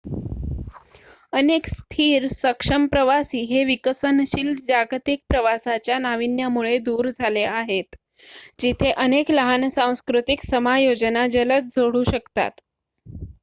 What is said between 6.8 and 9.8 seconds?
दूर झाले आहेत जिथे अनेक लहान